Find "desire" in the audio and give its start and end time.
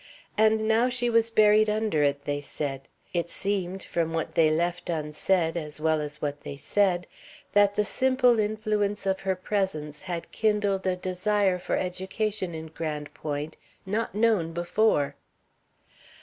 10.95-11.59